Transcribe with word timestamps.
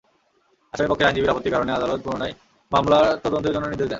আসামিপক্ষের 0.73 1.07
আইনজীবীর 1.07 1.31
আপত্তির 1.31 1.53
কারণে 1.53 1.71
আদালত 1.73 1.99
পুনরায় 2.05 2.33
মামলার 2.71 3.07
তদন্তের 3.23 3.53
জন্য 3.53 3.65
নির্দেশ 3.65 3.79
দেন। 3.79 3.89